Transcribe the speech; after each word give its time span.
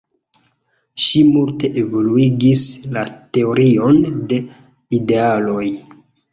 Ŝi 1.07 1.21
multe 1.35 1.69
evoluigis 1.81 2.65
la 2.97 3.05
teorion 3.39 4.03
de 4.33 4.43
idealoj. 5.01 5.65